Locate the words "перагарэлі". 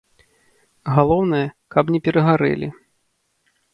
2.07-2.67